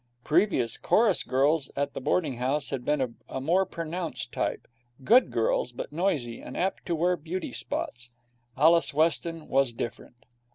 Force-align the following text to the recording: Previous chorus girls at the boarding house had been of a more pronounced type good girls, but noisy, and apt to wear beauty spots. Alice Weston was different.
Previous 0.23 0.77
chorus 0.79 1.21
girls 1.21 1.69
at 1.75 1.93
the 1.93 2.01
boarding 2.01 2.37
house 2.37 2.71
had 2.71 2.83
been 2.83 3.01
of 3.01 3.13
a 3.29 3.39
more 3.39 3.67
pronounced 3.67 4.31
type 4.31 4.67
good 5.03 5.29
girls, 5.29 5.71
but 5.71 5.93
noisy, 5.93 6.39
and 6.41 6.57
apt 6.57 6.87
to 6.87 6.95
wear 6.95 7.15
beauty 7.15 7.51
spots. 7.51 8.09
Alice 8.57 8.95
Weston 8.95 9.47
was 9.47 9.71
different. 9.73 10.25